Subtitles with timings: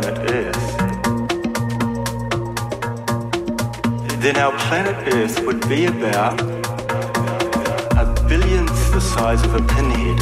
[0.00, 0.76] planet Earth,
[4.20, 10.20] then our planet Earth would be about a billionth the size of a pinhead.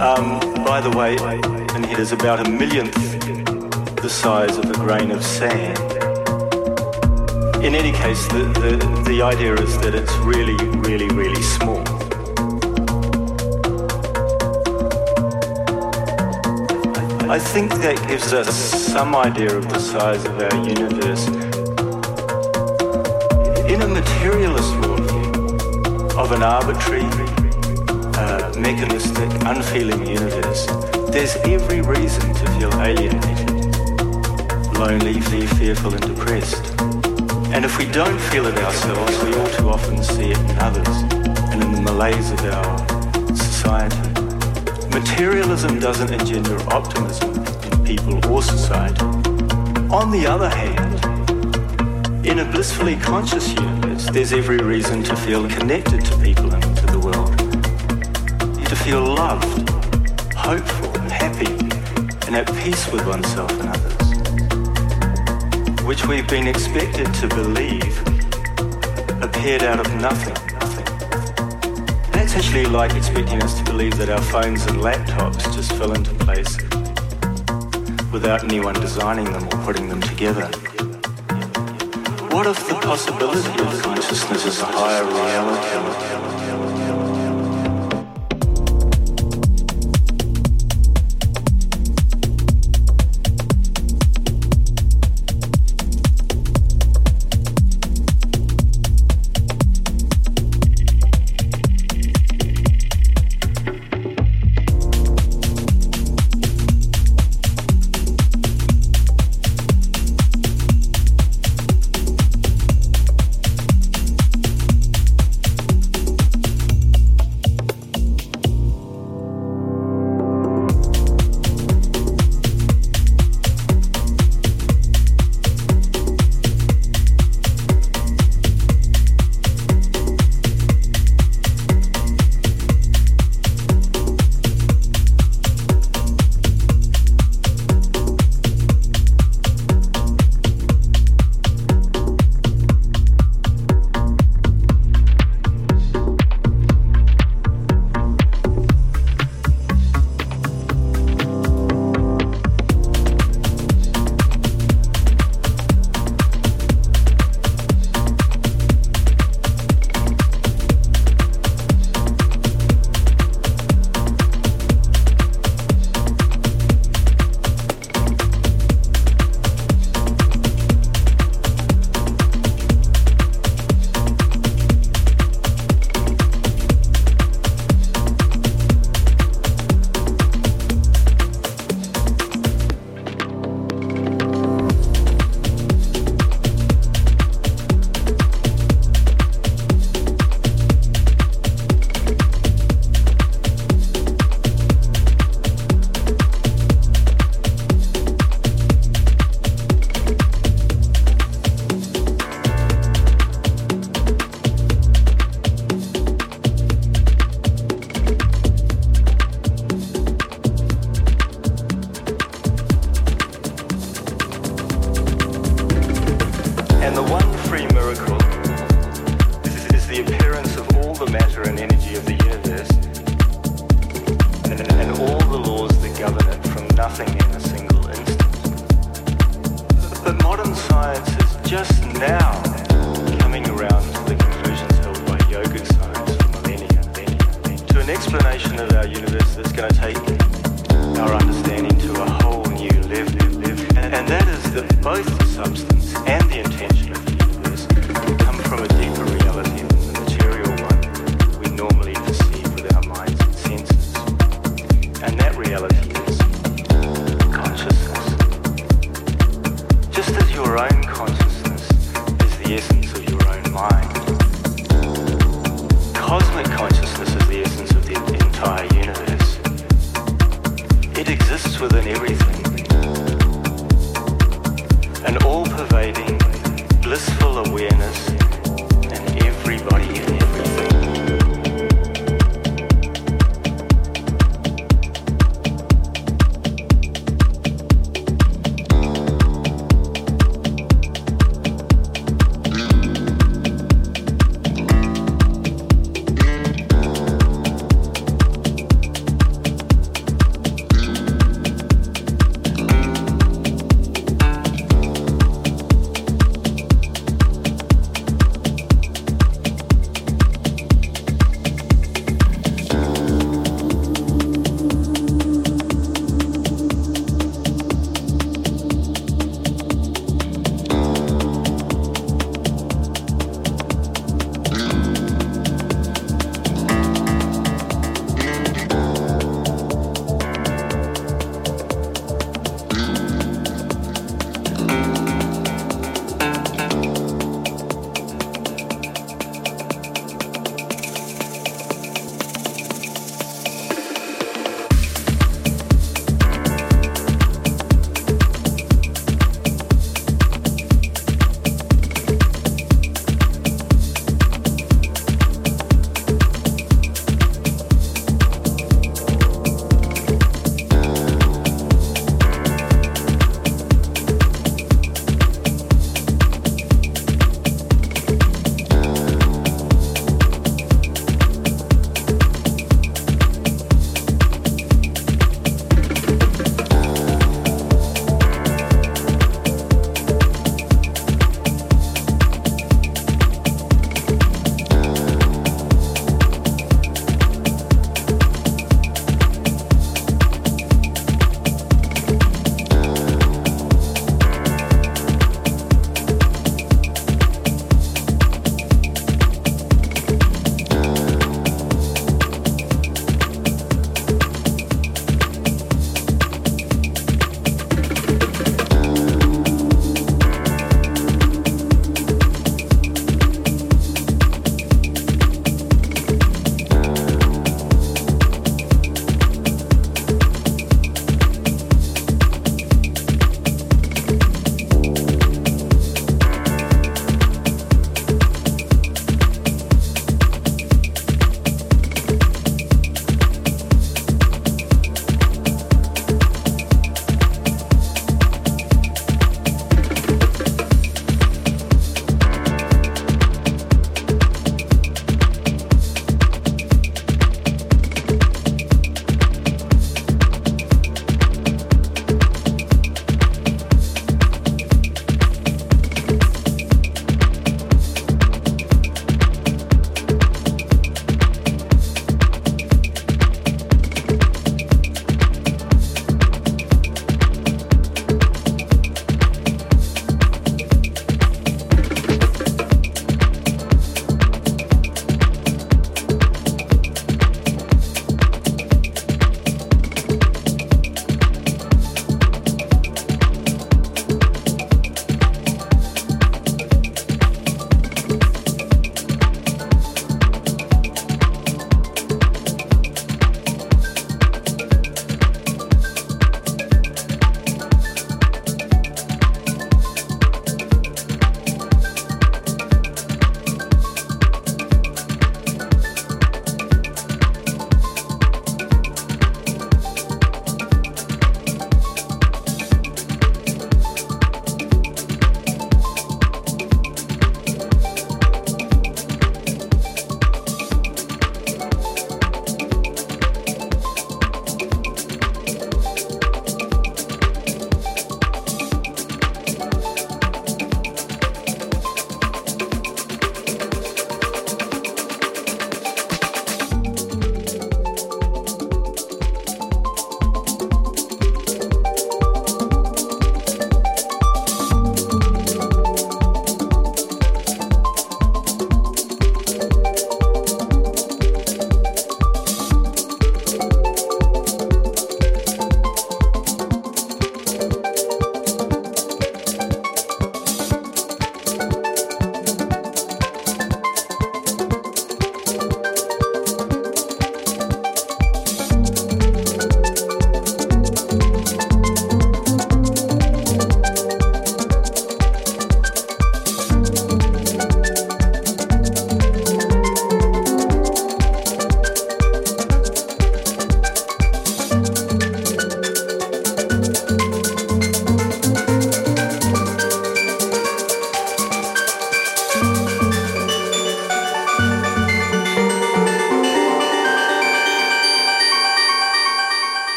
[0.00, 2.94] Um, by the way, a pinhead is about a millionth
[3.96, 5.78] the size of a grain of sand.
[7.62, 11.99] In any case, the, the, the idea is that it's really, really, really small.
[17.30, 18.52] I think that gives us
[18.92, 21.28] some idea of the size of our universe.
[23.70, 27.06] In a materialist worldview of an arbitrary,
[28.18, 30.66] uh, mechanistic, unfeeling universe,
[31.12, 33.76] there's every reason to feel alienated,
[34.74, 35.20] lonely,
[35.54, 36.66] fearful, and depressed.
[37.54, 40.96] And if we don't feel it ourselves, we all too often see it in others
[41.52, 44.09] and in the malaise of our society.
[45.00, 47.30] Materialism doesn't engender optimism
[47.64, 49.04] in people or society.
[49.90, 50.94] On the other hand,
[52.26, 56.86] in a blissfully conscious universe, there's every reason to feel connected to people and to
[56.86, 57.36] the world.
[58.66, 59.70] To feel loved,
[60.34, 61.52] hopeful, and happy,
[62.26, 64.00] and at peace with oneself and others
[65.86, 67.98] which we've been expected to believe
[69.22, 70.49] appeared out of nothing.
[72.32, 76.56] Actually like expecting us to believe that our phones and laptops just fell into place
[78.10, 80.46] without anyone designing them or putting them together.
[82.30, 86.29] What if the possibility of consciousness is a higher reality?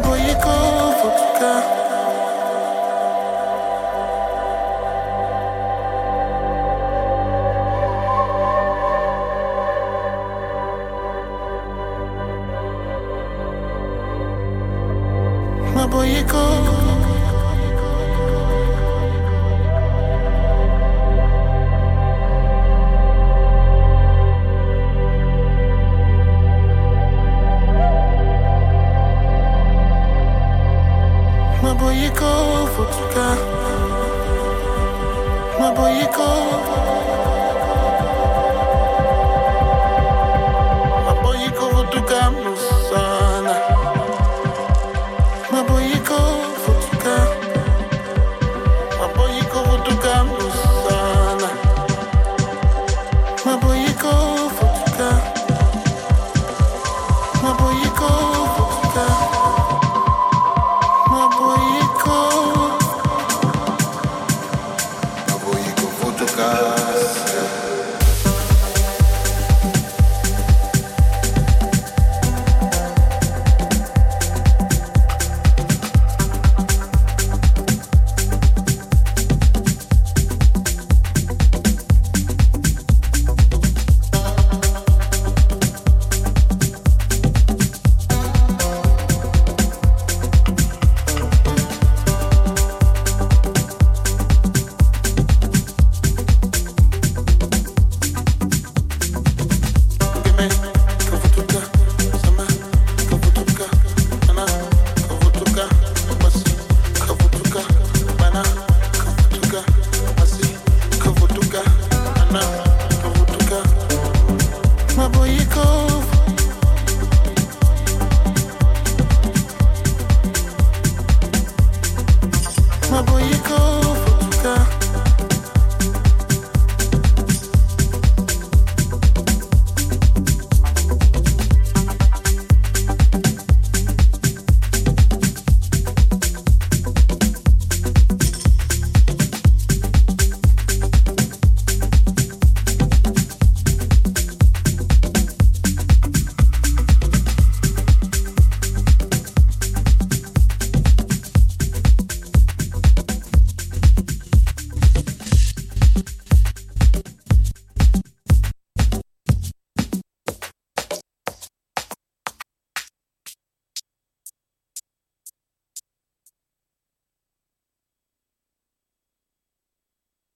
[0.00, 1.87] boy, you go for